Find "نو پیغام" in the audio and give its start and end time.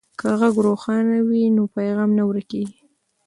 1.55-2.09